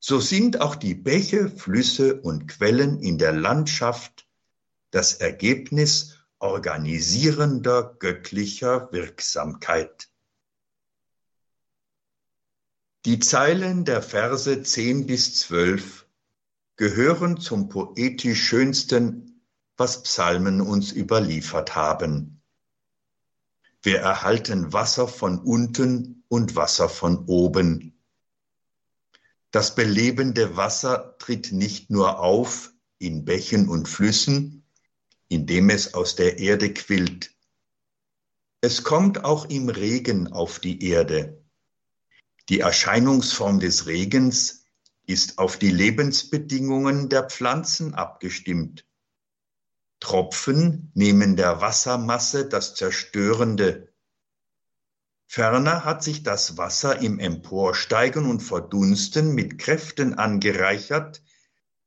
[0.00, 4.26] so sind auch die Bäche, Flüsse und Quellen in der Landschaft
[4.90, 10.10] das Ergebnis organisierender göttlicher Wirksamkeit.
[13.06, 16.06] Die Zeilen der Verse 10 bis 12
[16.76, 19.42] gehören zum poetisch schönsten,
[19.76, 22.40] was Psalmen uns überliefert haben.
[23.82, 27.92] Wir erhalten Wasser von unten und Wasser von oben.
[29.50, 34.64] Das belebende Wasser tritt nicht nur auf in Bächen und Flüssen,
[35.28, 37.34] indem es aus der Erde quillt.
[38.62, 41.43] Es kommt auch im Regen auf die Erde.
[42.48, 44.64] Die Erscheinungsform des Regens
[45.06, 48.86] ist auf die Lebensbedingungen der Pflanzen abgestimmt.
[50.00, 53.92] Tropfen nehmen der Wassermasse das Zerstörende.
[55.26, 61.22] Ferner hat sich das Wasser im Emporsteigen und Verdunsten mit Kräften angereichert,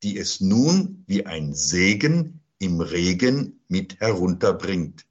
[0.02, 5.06] die es nun wie ein Segen im Regen mit herunterbringt.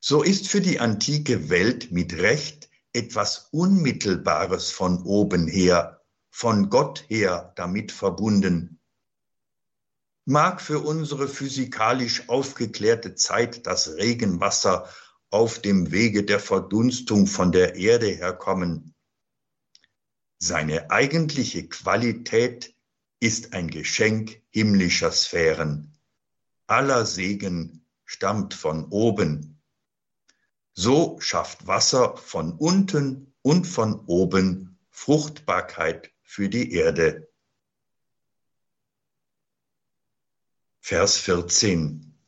[0.00, 7.04] So ist für die antike Welt mit Recht etwas Unmittelbares von oben her, von Gott
[7.08, 8.80] her damit verbunden.
[10.24, 14.88] Mag für unsere physikalisch aufgeklärte Zeit das Regenwasser
[15.30, 18.94] auf dem Wege der Verdunstung von der Erde herkommen.
[20.38, 22.74] Seine eigentliche Qualität
[23.20, 25.96] ist ein Geschenk himmlischer Sphären.
[26.66, 29.51] Aller Segen stammt von oben.
[30.74, 37.28] So schafft Wasser von unten und von oben Fruchtbarkeit für die Erde.
[40.80, 42.18] Vers 14.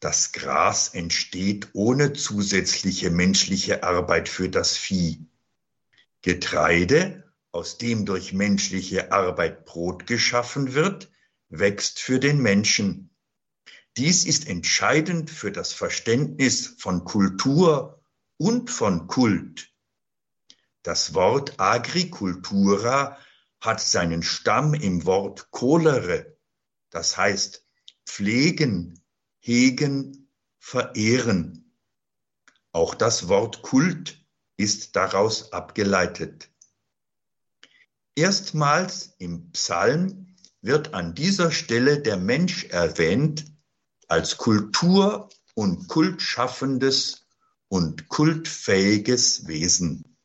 [0.00, 5.26] Das Gras entsteht ohne zusätzliche menschliche Arbeit für das Vieh.
[6.22, 11.10] Getreide aus dem durch menschliche Arbeit Brot geschaffen wird,
[11.48, 13.13] wächst für den Menschen.
[13.96, 18.02] Dies ist entscheidend für das Verständnis von Kultur
[18.36, 19.72] und von Kult.
[20.82, 23.16] Das Wort Agricultura
[23.60, 26.36] hat seinen Stamm im Wort colere,
[26.90, 27.64] das heißt
[28.04, 29.00] pflegen,
[29.38, 30.28] hegen,
[30.58, 31.72] verehren.
[32.72, 34.18] Auch das Wort Kult
[34.56, 36.50] ist daraus abgeleitet.
[38.16, 43.53] Erstmals im Psalm wird an dieser Stelle der Mensch erwähnt
[44.14, 47.26] als Kultur- und kultschaffendes
[47.66, 50.16] und kultfähiges Wesen.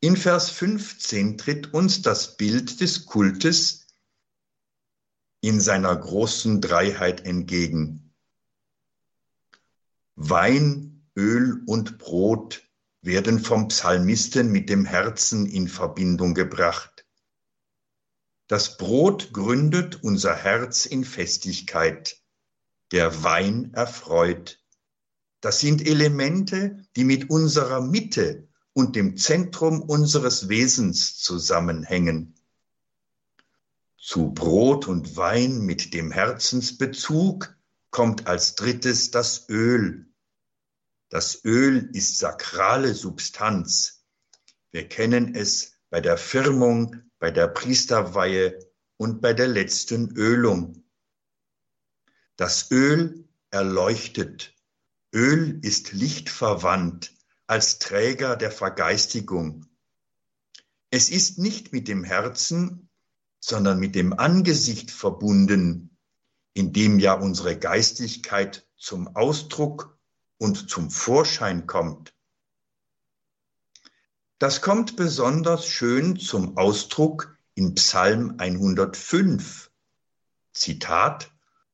[0.00, 3.88] In Vers 15 tritt uns das Bild des Kultes
[5.42, 8.14] in seiner großen Dreiheit entgegen.
[10.16, 12.62] Wein, Öl und Brot
[13.02, 16.97] werden vom Psalmisten mit dem Herzen in Verbindung gebracht.
[18.48, 22.16] Das Brot gründet unser Herz in Festigkeit,
[22.92, 24.64] der Wein erfreut.
[25.42, 32.36] Das sind Elemente, die mit unserer Mitte und dem Zentrum unseres Wesens zusammenhängen.
[33.98, 37.54] Zu Brot und Wein mit dem Herzensbezug
[37.90, 40.06] kommt als drittes das Öl.
[41.10, 44.06] Das Öl ist sakrale Substanz.
[44.70, 48.58] Wir kennen es bei der Firmung, bei der Priesterweihe
[48.96, 50.84] und bei der letzten Ölung.
[52.36, 54.54] Das Öl erleuchtet.
[55.12, 57.14] Öl ist lichtverwandt
[57.46, 59.66] als Träger der Vergeistigung.
[60.90, 62.88] Es ist nicht mit dem Herzen
[63.40, 65.96] sondern mit dem Angesicht verbunden,
[66.54, 69.96] in dem ja unsere Geistigkeit zum Ausdruck
[70.38, 72.14] und zum Vorschein kommt.
[74.38, 79.68] Das kommt besonders schön zum Ausdruck in Psalm 105.
[80.52, 81.32] Zitat,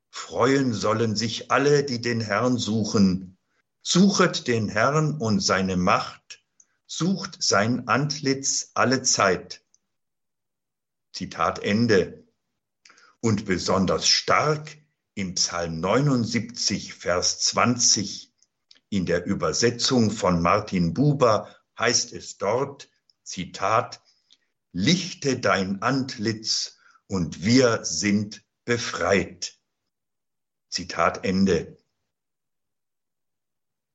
[0.09, 3.37] Freuen sollen sich alle, die den Herrn suchen.
[3.83, 6.43] Suchet den Herrn und seine Macht,
[6.87, 9.63] sucht sein Antlitz alle Zeit.
[11.13, 12.25] Zitat Ende.
[13.21, 14.79] Und besonders stark
[15.13, 18.33] im Psalm 79, Vers 20
[18.89, 22.91] in der Übersetzung von Martin Buber heißt es dort,
[23.23, 24.03] Zitat,
[24.73, 29.59] Lichte dein Antlitz und wir sind befreit.
[30.69, 31.77] Zitat Ende.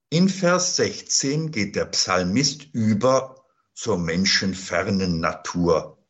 [0.09, 6.03] In Vers 16 geht der Psalmist über zur menschenfernen Natur.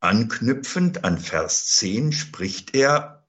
[0.00, 3.28] Anknüpfend an Vers 10 spricht er,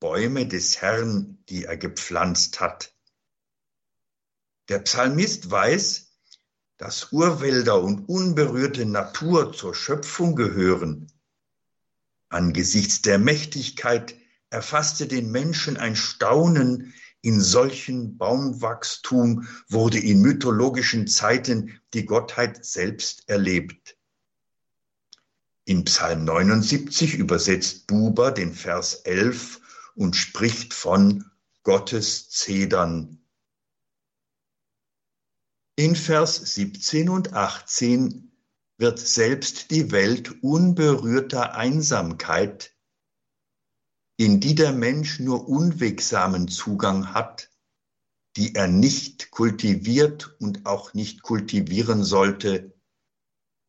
[0.00, 2.92] Bäume des Herrn, die er gepflanzt hat.
[4.68, 6.03] Der Psalmist weiß,
[6.76, 11.10] dass Urwälder und unberührte Natur zur Schöpfung gehören.
[12.28, 14.14] Angesichts der Mächtigkeit
[14.50, 23.28] erfasste den Menschen ein Staunen, in solchen Baumwachstum wurde in mythologischen Zeiten die Gottheit selbst
[23.30, 23.96] erlebt.
[25.64, 29.62] In Psalm 79 übersetzt Buber den Vers 11
[29.94, 31.24] und spricht von
[31.62, 33.23] Gottes Zedern.
[35.76, 38.30] In Vers 17 und 18
[38.78, 42.72] wird selbst die Welt unberührter Einsamkeit,
[44.16, 47.50] in die der Mensch nur unwegsamen Zugang hat,
[48.36, 52.72] die er nicht kultiviert und auch nicht kultivieren sollte,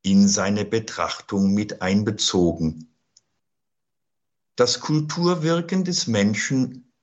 [0.03, 2.95] in seine Betrachtung mit einbezogen.
[4.55, 6.93] Das Kulturwirken des Menschen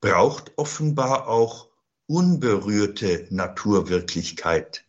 [0.00, 1.67] braucht offenbar auch
[2.08, 4.84] unberührte Naturwirklichkeit.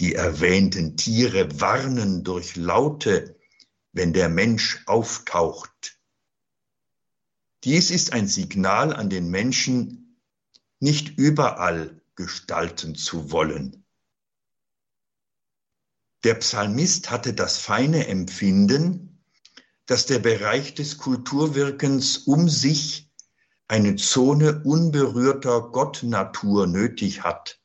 [0.00, 3.36] Die erwähnten Tiere warnen durch Laute,
[3.92, 5.98] wenn der Mensch auftaucht.
[7.64, 10.18] Dies ist ein Signal an den Menschen,
[10.80, 13.84] nicht überall gestalten zu wollen.
[16.24, 19.22] Der Psalmist hatte das feine Empfinden,
[19.86, 23.05] dass der Bereich des Kulturwirkens um sich
[23.68, 27.60] eine Zone unberührter Gottnatur nötig hat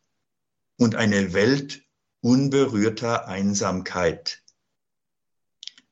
[0.78, 1.84] und eine Welt
[2.22, 4.44] unberührter Einsamkeit.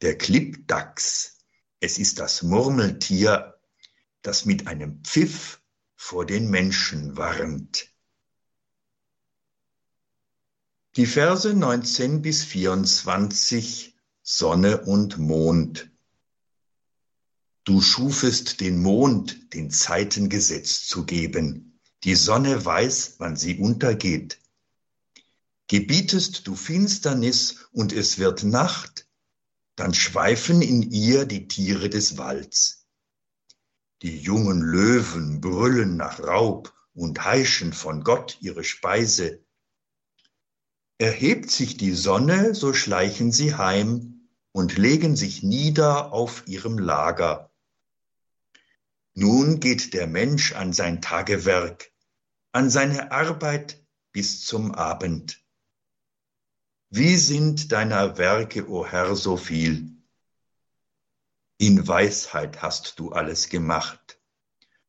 [0.02, 1.38] Der Klippdachs,
[1.80, 3.60] es ist das Murmeltier,
[4.22, 5.62] das mit einem Pfiff
[5.96, 7.94] vor den Menschen warnt.
[10.96, 15.89] Die Verse 19 bis 24 Sonne und Mond.
[17.70, 21.80] Du schufest den Mond, den Zeiten Gesetz zu geben.
[22.04, 24.40] Die Sonne weiß, wann sie untergeht.
[25.68, 29.08] Gebietest du Finsternis und es wird Nacht,
[29.76, 32.88] dann schweifen in ihr die Tiere des Walds.
[34.02, 39.46] Die jungen Löwen brüllen nach Raub und heischen von Gott ihre Speise.
[40.98, 47.49] Erhebt sich die Sonne, so schleichen sie heim und legen sich nieder auf ihrem Lager.
[49.22, 51.92] Nun geht der Mensch an sein Tagewerk.
[52.54, 55.44] an seine Arbeit bis zum Abend.
[56.90, 59.92] Wie sind deiner Werke, o Herr, so viel?
[61.58, 64.22] In Weisheit hast du alles gemacht.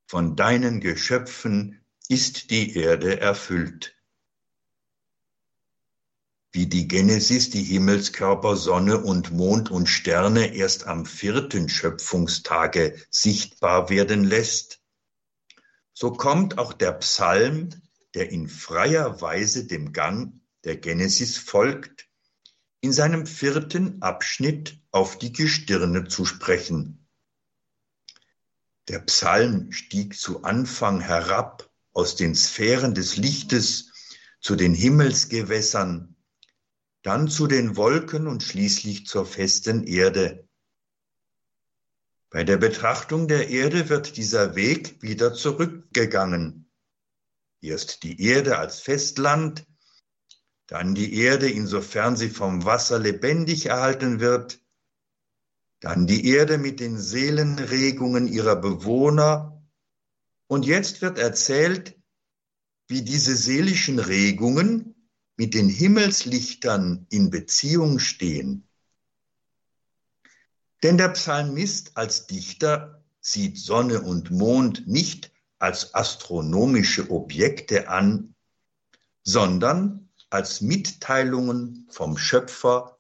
[0.07, 4.00] Von deinen Geschöpfen ist die Erde erfüllt.
[6.53, 13.89] Wie die Genesis die Himmelskörper Sonne und Mond und Sterne erst am vierten Schöpfungstage sichtbar
[13.89, 14.81] werden lässt,
[15.93, 17.71] so kommt auch der Psalm,
[18.15, 22.09] der in freier Weise dem Gang der Genesis folgt,
[22.81, 27.07] in seinem vierten Abschnitt auf die Gestirne zu sprechen.
[28.89, 33.93] Der Psalm stieg zu Anfang herab aus den Sphären des Lichtes
[34.41, 36.17] zu den Himmelsgewässern,
[37.03, 40.47] dann zu den Wolken und schließlich zur festen Erde.
[42.29, 46.71] Bei der Betrachtung der Erde wird dieser Weg wieder zurückgegangen.
[47.61, 49.67] Erst die Erde als Festland,
[50.67, 54.61] dann die Erde, insofern sie vom Wasser lebendig erhalten wird,
[55.81, 59.61] dann die Erde mit den Seelenregungen ihrer Bewohner.
[60.47, 61.99] Und jetzt wird erzählt,
[62.87, 65.00] wie diese seelischen Regungen
[65.41, 68.69] mit den Himmelslichtern in Beziehung stehen.
[70.83, 78.35] Denn der Psalmist als Dichter sieht Sonne und Mond nicht als astronomische Objekte an,
[79.23, 82.99] sondern als Mitteilungen vom Schöpfer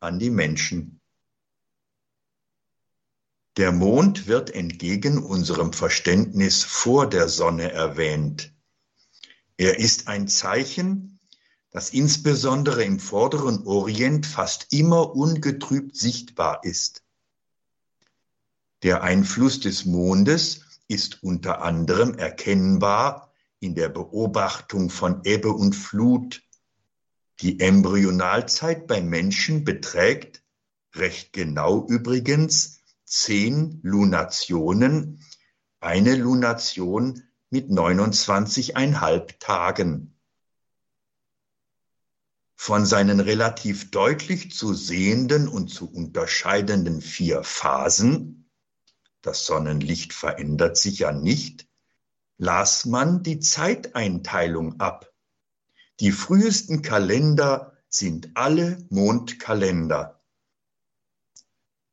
[0.00, 1.02] an die Menschen.
[3.58, 8.54] Der Mond wird entgegen unserem Verständnis vor der Sonne erwähnt.
[9.58, 11.15] Er ist ein Zeichen,
[11.76, 17.04] das insbesondere im vorderen Orient fast immer ungetrübt sichtbar ist.
[18.82, 26.42] Der Einfluss des Mondes ist unter anderem erkennbar in der Beobachtung von Ebbe und Flut,
[27.40, 30.42] die Embryonalzeit beim Menschen beträgt,
[30.94, 35.22] recht genau übrigens, zehn Lunationen,
[35.80, 40.15] eine Lunation mit 29,5 Tagen.
[42.58, 48.50] Von seinen relativ deutlich zu sehenden und zu unterscheidenden vier Phasen,
[49.20, 51.68] das Sonnenlicht verändert sich ja nicht,
[52.38, 55.12] las man die Zeiteinteilung ab.
[56.00, 60.22] Die frühesten Kalender sind alle Mondkalender.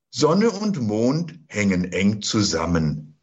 [0.10, 3.20] Sonne und Mond hängen eng zusammen.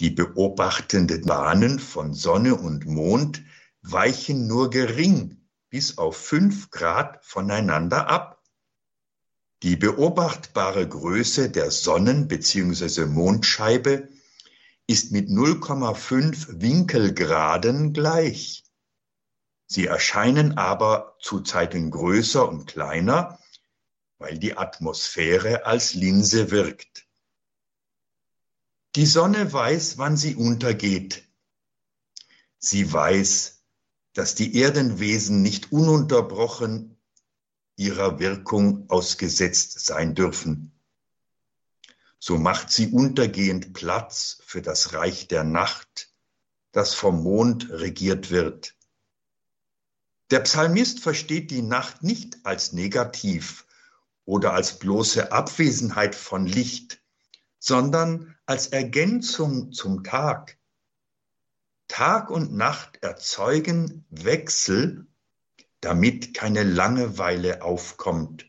[0.00, 3.42] Die beobachtenden Bahnen von Sonne und Mond
[3.82, 5.41] weichen nur gering
[5.72, 8.42] bis auf fünf Grad voneinander ab.
[9.62, 13.06] Die beobachtbare Größe der Sonnen- bzw.
[13.06, 14.10] Mondscheibe
[14.86, 18.64] ist mit 0,5 Winkelgraden gleich.
[19.66, 23.38] Sie erscheinen aber zu Zeiten größer und kleiner,
[24.18, 27.06] weil die Atmosphäre als Linse wirkt.
[28.94, 31.24] Die Sonne weiß, wann sie untergeht.
[32.58, 33.61] Sie weiß,
[34.12, 36.98] dass die Erdenwesen nicht ununterbrochen
[37.76, 40.72] ihrer Wirkung ausgesetzt sein dürfen.
[42.18, 46.12] So macht sie untergehend Platz für das Reich der Nacht,
[46.70, 48.76] das vom Mond regiert wird.
[50.30, 53.66] Der Psalmist versteht die Nacht nicht als negativ
[54.24, 57.02] oder als bloße Abwesenheit von Licht,
[57.58, 60.58] sondern als Ergänzung zum Tag.
[61.92, 65.06] Tag und Nacht erzeugen Wechsel,
[65.82, 68.48] damit keine Langeweile aufkommt.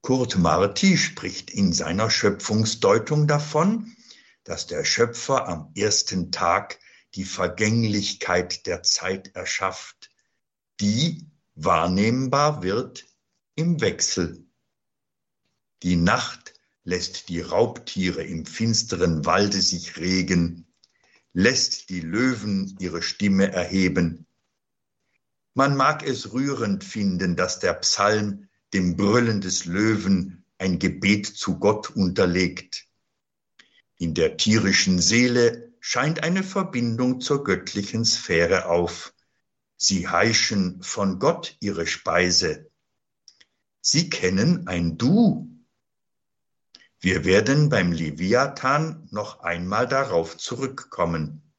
[0.00, 3.94] Kurt Marti spricht in seiner Schöpfungsdeutung davon,
[4.42, 6.78] dass der Schöpfer am ersten Tag
[7.14, 10.10] die Vergänglichkeit der Zeit erschafft
[10.80, 13.04] die wahrnehmbar wird
[13.54, 14.46] im Wechsel.
[15.82, 16.54] Die Nacht
[16.84, 20.66] lässt die Raubtiere im finsteren Walde sich regen,
[21.34, 24.26] lässt die Löwen ihre Stimme erheben.
[25.52, 31.58] Man mag es rührend finden, dass der Psalm dem Brüllen des Löwen ein Gebet zu
[31.58, 32.86] Gott unterlegt.
[33.98, 39.12] In der tierischen Seele scheint eine Verbindung zur göttlichen Sphäre auf.
[39.76, 42.70] Sie heischen von Gott ihre Speise.
[43.80, 45.53] Sie kennen ein Du.
[47.04, 51.52] Wir werden beim Leviathan noch einmal darauf zurückkommen.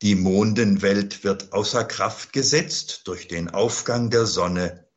[0.00, 4.88] Die Mondenwelt wird außer Kraft gesetzt durch den Aufgang der Sonne.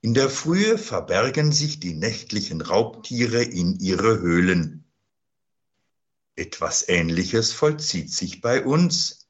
[0.00, 4.92] In der Frühe verbergen sich die nächtlichen Raubtiere in ihre Höhlen.
[6.34, 9.28] Etwas Ähnliches vollzieht sich bei uns.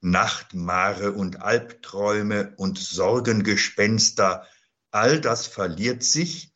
[0.00, 4.46] Nachtmare und Albträume und Sorgengespenster,
[4.92, 6.51] all das verliert sich,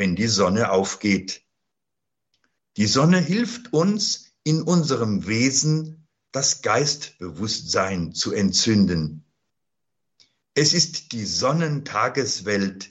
[0.00, 1.42] wenn die Sonne aufgeht.
[2.78, 9.26] Die Sonne hilft uns in unserem Wesen das Geistbewusstsein zu entzünden.
[10.54, 12.88] Es ist die Sonnentageswelt,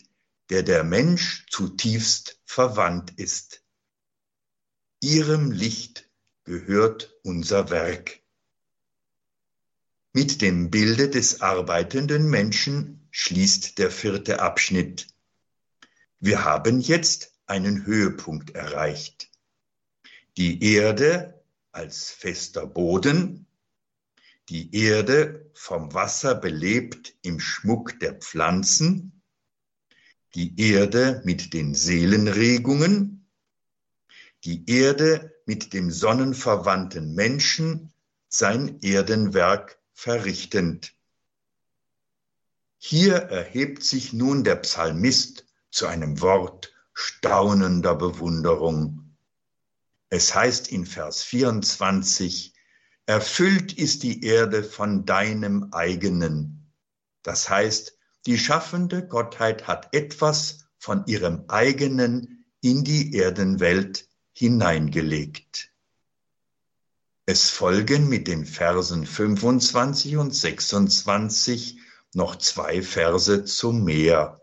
[0.51, 3.63] der der Mensch zutiefst verwandt ist.
[5.01, 6.11] Ihrem Licht
[6.43, 8.19] gehört unser Werk.
[10.13, 15.08] Mit dem Bilde des arbeitenden Menschen schließt der vierte Abschnitt.
[16.19, 19.29] Wir haben jetzt einen Höhepunkt erreicht.
[20.35, 21.41] Die Erde
[21.71, 23.47] als fester Boden,
[24.49, 29.21] die Erde vom Wasser belebt im Schmuck der Pflanzen,
[30.35, 33.25] die Erde mit den Seelenregungen,
[34.43, 37.93] die Erde mit dem sonnenverwandten Menschen
[38.27, 40.95] sein Erdenwerk verrichtend.
[42.77, 49.15] Hier erhebt sich nun der Psalmist zu einem Wort staunender Bewunderung.
[50.09, 52.53] Es heißt in Vers 24,
[53.05, 56.71] Erfüllt ist die Erde von deinem eigenen.
[57.23, 65.71] Das heißt, die schaffende Gottheit hat etwas von ihrem eigenen in die Erdenwelt hineingelegt.
[67.25, 71.79] Es folgen mit den Versen 25 und 26
[72.13, 74.38] noch zwei Verse zum Meer.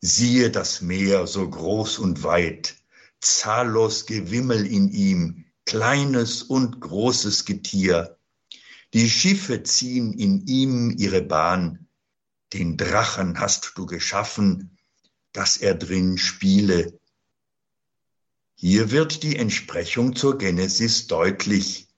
[0.00, 2.76] Siehe das Meer so groß und weit,
[3.20, 8.18] zahllos Gewimmel in ihm, kleines und großes Getier.
[8.94, 11.86] Die Schiffe ziehen in ihm ihre Bahn.
[12.52, 14.78] Den Drachen hast du geschaffen,
[15.32, 16.98] dass er drin spiele.
[18.54, 21.88] Hier wird die Entsprechung zur Genesis deutlich.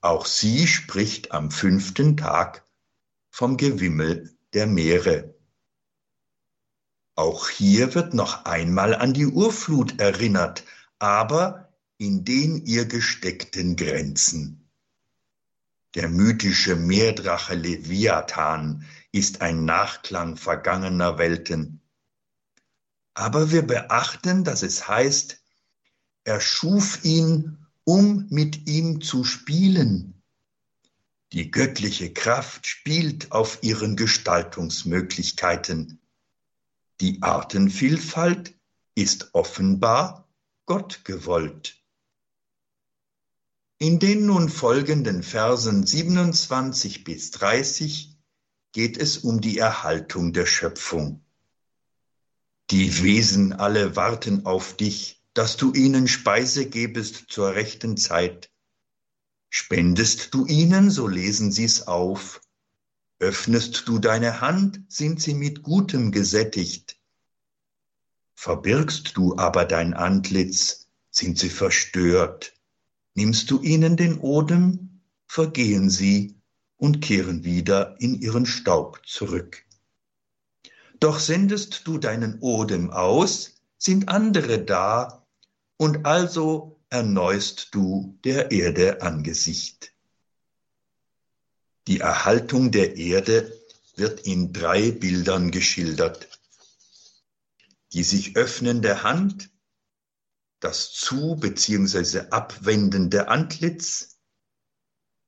[0.00, 2.66] Auch sie spricht am fünften Tag
[3.30, 5.33] vom Gewimmel der Meere.
[7.16, 10.64] Auch hier wird noch einmal an die Urflut erinnert,
[10.98, 14.68] aber in den ihr gesteckten Grenzen.
[15.94, 21.80] Der mythische Meerdrache Leviathan ist ein Nachklang vergangener Welten.
[23.14, 25.40] Aber wir beachten, dass es heißt,
[26.24, 30.20] er schuf ihn, um mit ihm zu spielen.
[31.32, 36.00] Die göttliche Kraft spielt auf ihren Gestaltungsmöglichkeiten.
[37.00, 38.54] Die Artenvielfalt
[38.94, 40.28] ist offenbar
[40.66, 41.82] Gott gewollt.
[43.78, 48.16] In den nun folgenden Versen 27 bis 30
[48.72, 51.24] geht es um die Erhaltung der Schöpfung.
[52.70, 58.50] Die Wesen alle warten auf dich, dass du ihnen Speise gebest zur rechten Zeit.
[59.50, 62.40] Spendest du ihnen, so lesen sie's auf.
[63.18, 66.98] Öffnest du deine Hand, sind sie mit Gutem gesättigt.
[68.34, 72.52] Verbirgst du aber dein Antlitz, sind sie verstört.
[73.14, 76.34] Nimmst du ihnen den Odem, vergehen sie
[76.76, 79.64] und kehren wieder in ihren Staub zurück.
[81.00, 85.26] Doch sendest du deinen Odem aus, sind andere da,
[85.76, 89.93] und also erneust du der Erde Angesicht.
[91.86, 93.52] Die Erhaltung der Erde
[93.96, 96.28] wird in drei Bildern geschildert.
[97.92, 99.50] Die sich öffnende Hand,
[100.60, 102.30] das zu- bzw.
[102.30, 104.16] abwendende Antlitz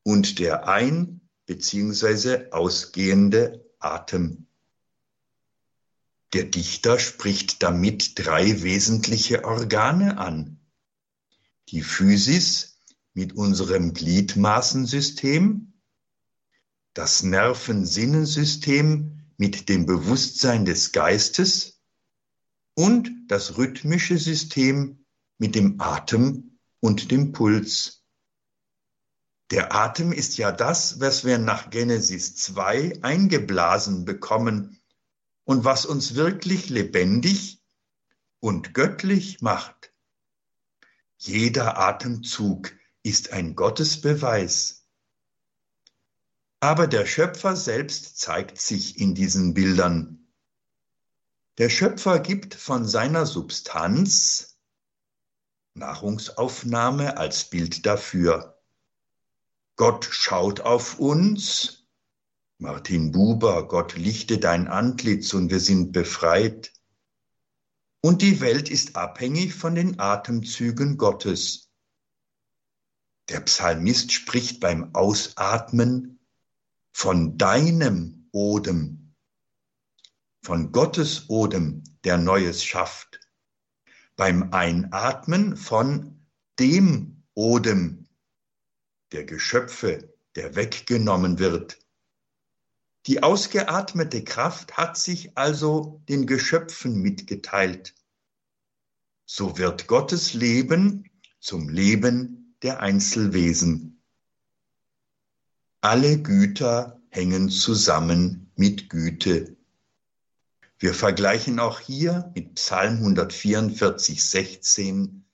[0.02, 2.50] und der ein- bzw.
[2.52, 4.46] ausgehende Atem.
[6.32, 10.58] Der Dichter spricht damit drei wesentliche Organe an.
[11.68, 12.78] Die Physis
[13.14, 15.72] mit unserem Gliedmaßensystem,
[16.96, 21.82] das Nervensinnensystem mit dem Bewusstsein des Geistes
[22.72, 25.04] und das rhythmische System
[25.36, 28.02] mit dem Atem und dem Puls.
[29.50, 34.80] Der Atem ist ja das, was wir nach Genesis 2 eingeblasen bekommen
[35.44, 37.62] und was uns wirklich lebendig
[38.40, 39.92] und göttlich macht.
[41.18, 42.72] Jeder Atemzug
[43.02, 44.75] ist ein Gottesbeweis.
[46.60, 50.26] Aber der Schöpfer selbst zeigt sich in diesen Bildern.
[51.58, 54.58] Der Schöpfer gibt von seiner Substanz,
[55.74, 58.58] Nahrungsaufnahme als Bild dafür.
[59.76, 61.86] Gott schaut auf uns.
[62.58, 66.72] Martin Buber, Gott lichte dein Antlitz und wir sind befreit.
[68.00, 71.70] Und die Welt ist abhängig von den Atemzügen Gottes.
[73.28, 76.15] Der Psalmist spricht beim Ausatmen
[76.98, 79.12] von deinem Odem,
[80.42, 83.20] von Gottes Odem, der Neues schafft.
[84.16, 86.26] Beim Einatmen von
[86.58, 88.08] dem Odem
[89.12, 91.78] der Geschöpfe, der weggenommen wird.
[93.04, 97.94] Die ausgeatmete Kraft hat sich also den Geschöpfen mitgeteilt.
[99.26, 103.95] So wird Gottes Leben zum Leben der Einzelwesen.
[105.80, 109.56] Alle Güter hängen zusammen mit Güte.
[110.78, 115.24] Wir vergleichen auch hier mit Psalm 144, 16,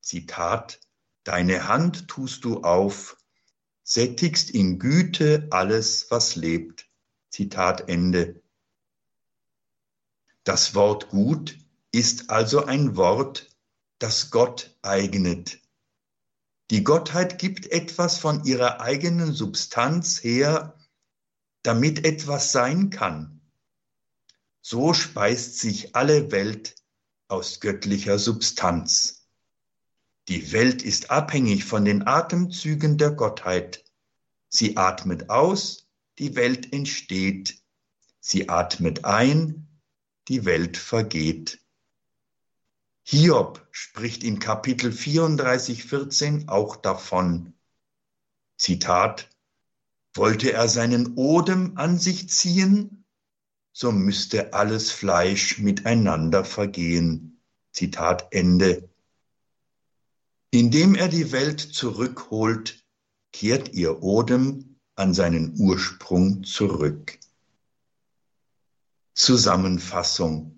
[0.00, 0.80] Zitat,
[1.24, 3.16] Deine Hand tust du auf,
[3.82, 6.86] sättigst in Güte alles, was lebt.
[7.30, 8.42] Zitat Ende.
[10.44, 11.58] Das Wort gut
[11.92, 13.48] ist also ein Wort,
[13.98, 15.60] das Gott eignet.
[16.74, 20.76] Die Gottheit gibt etwas von ihrer eigenen Substanz her,
[21.62, 23.40] damit etwas sein kann.
[24.60, 26.74] So speist sich alle Welt
[27.28, 29.28] aus göttlicher Substanz.
[30.26, 33.84] Die Welt ist abhängig von den Atemzügen der Gottheit.
[34.48, 35.86] Sie atmet aus,
[36.18, 37.56] die Welt entsteht.
[38.18, 39.68] Sie atmet ein,
[40.26, 41.63] die Welt vergeht.
[43.06, 47.52] Hiob spricht in Kapitel 34, 14 auch davon.
[48.56, 49.28] Zitat,
[50.14, 53.04] wollte er seinen Odem an sich ziehen,
[53.72, 57.42] so müsste alles Fleisch miteinander vergehen.
[57.72, 58.88] Zitat Ende.
[60.50, 62.86] Indem er die Welt zurückholt,
[63.32, 67.18] kehrt ihr Odem an seinen Ursprung zurück.
[69.12, 70.53] Zusammenfassung.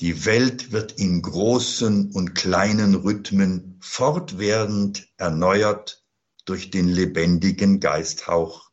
[0.00, 6.02] Die Welt wird in großen und kleinen Rhythmen fortwährend erneuert
[6.46, 8.70] durch den lebendigen Geisthauch.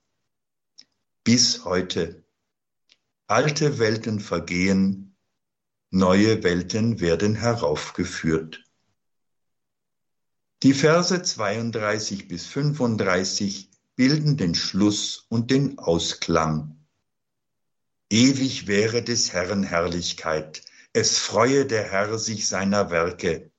[1.25, 2.23] Bis heute.
[3.27, 5.17] Alte Welten vergehen,
[5.89, 8.63] neue Welten werden heraufgeführt.
[10.63, 16.85] Die Verse 32 bis 35 bilden den Schluss und den Ausklang.
[18.09, 20.61] Ewig wäre des Herrn Herrlichkeit,
[20.97, 23.51] es freue der Herr sich seiner Werke.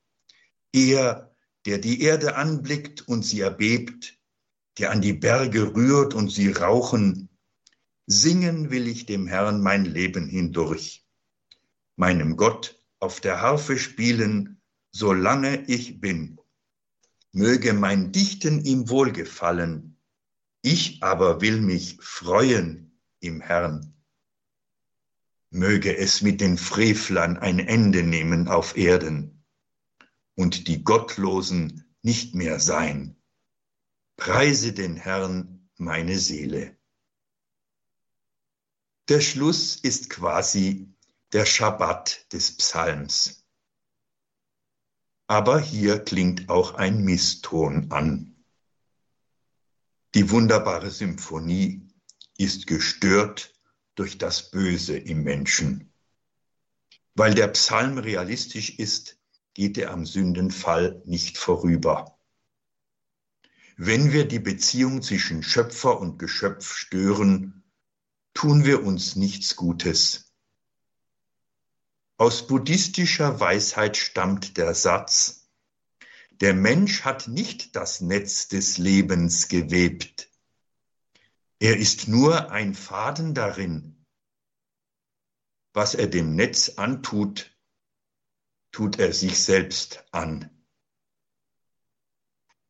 [0.72, 1.34] Er,
[1.66, 4.18] der die Erde anblickt und sie erbebt,
[4.78, 7.28] der an die Berge rührt und sie rauchen,
[8.06, 11.06] singen will ich dem Herrn mein Leben hindurch,
[11.96, 14.60] meinem Gott auf der Harfe spielen,
[14.90, 16.38] solange ich bin
[17.32, 19.96] möge mein Dichten ihm wohlgefallen,
[20.62, 23.97] ich aber will mich freuen im Herrn.
[25.50, 29.44] Möge es mit den Frevlern ein Ende nehmen auf Erden
[30.34, 33.16] und die Gottlosen nicht mehr sein.
[34.16, 36.76] Preise den Herrn meine Seele.
[39.08, 40.94] Der Schluss ist quasi
[41.32, 43.38] der Schabbat des Psalms
[45.28, 48.34] aber hier klingt auch ein Misston an.
[50.14, 51.86] Die wunderbare Symphonie
[52.38, 53.52] ist gestört
[53.98, 55.92] durch das Böse im Menschen.
[57.14, 59.18] Weil der Psalm realistisch ist,
[59.54, 62.16] geht er am Sündenfall nicht vorüber.
[63.76, 67.64] Wenn wir die Beziehung zwischen Schöpfer und Geschöpf stören,
[68.34, 70.32] tun wir uns nichts Gutes.
[72.16, 75.48] Aus buddhistischer Weisheit stammt der Satz,
[76.40, 80.27] der Mensch hat nicht das Netz des Lebens gewebt.
[81.60, 84.06] Er ist nur ein Faden darin.
[85.72, 87.56] Was er dem Netz antut,
[88.70, 90.50] tut er sich selbst an.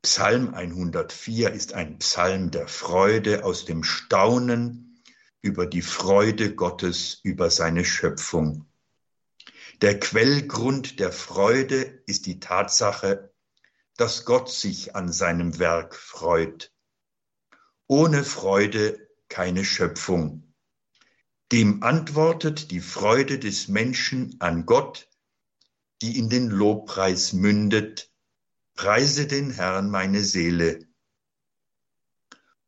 [0.02, 5.02] Psalm 104 ist ein Psalm der Freude aus dem Staunen
[5.42, 8.72] über die Freude Gottes über seine Schöpfung.
[9.82, 13.34] Der Quellgrund der Freude ist die Tatsache,
[13.96, 16.72] dass Gott sich an seinem Werk freut.
[17.90, 20.52] Ohne Freude keine Schöpfung.
[21.50, 25.08] Dem antwortet die Freude des Menschen an Gott,
[26.02, 28.12] die in den Lobpreis mündet.
[28.74, 30.86] Preise den Herrn meine Seele.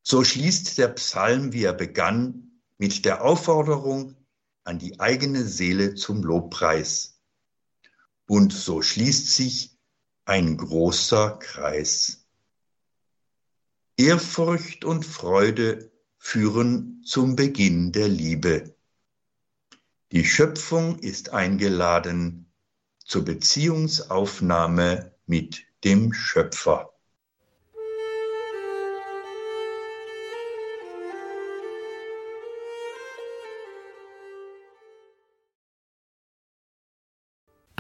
[0.03, 4.17] So schließt der Psalm, wie er begann, mit der Aufforderung,
[4.65, 7.21] an die eigene Seele zum Lobpreis.
[8.27, 9.79] Und so schließt sich
[10.25, 12.20] ein großer Kreis.
[14.01, 18.75] Ehrfurcht und Freude führen zum Beginn der Liebe.
[20.11, 22.51] Die Schöpfung ist eingeladen
[23.05, 26.90] zur Beziehungsaufnahme mit dem Schöpfer.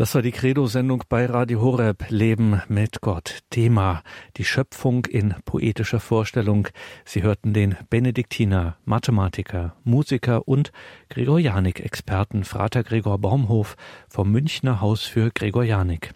[0.01, 3.41] Das war die Credo-Sendung bei Radio Horeb Leben mit Gott.
[3.51, 4.03] Thema
[4.39, 6.69] die Schöpfung in poetischer Vorstellung.
[7.05, 10.73] Sie hörten den Benediktiner, Mathematiker, Musiker und
[11.11, 13.77] Gregorianik-Experten Frater Gregor Baumhof
[14.09, 16.15] vom Münchner Haus für Gregorianik.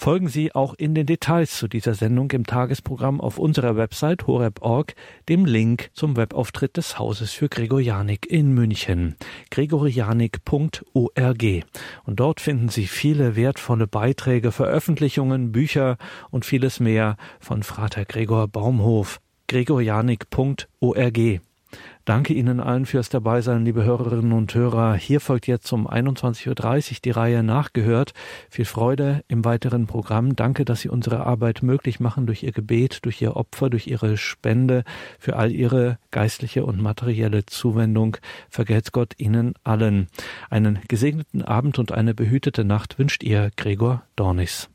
[0.00, 4.94] Folgen Sie auch in den Details zu dieser Sendung im Tagesprogramm auf unserer Website horeb.org
[5.28, 9.16] dem Link zum Webauftritt des Hauses für Gregorianik in München,
[9.50, 11.42] gregorianik.org.
[12.04, 15.98] Und dort finden Sie viele wertvolle Beiträge, Veröffentlichungen, Bücher
[16.30, 21.40] und vieles mehr von Frater Gregor Baumhof, gregorianik.org.
[22.06, 24.94] Danke Ihnen allen fürs Dabeisein, liebe Hörerinnen und Hörer.
[24.94, 28.14] Hier folgt jetzt um 21.30 Uhr die Reihe Nachgehört.
[28.48, 30.34] Viel Freude im weiteren Programm.
[30.34, 34.16] Danke, dass Sie unsere Arbeit möglich machen durch Ihr Gebet, durch Ihr Opfer, durch Ihre
[34.16, 34.84] Spende,
[35.18, 38.16] für all Ihre geistliche und materielle Zuwendung.
[38.48, 40.08] Vergelt's Gott Ihnen allen.
[40.48, 44.70] Einen gesegneten Abend und eine behütete Nacht wünscht Ihr Gregor Dornis.